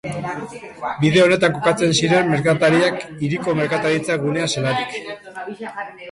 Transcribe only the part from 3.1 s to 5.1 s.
hiriko merkataritza gunea zelarik.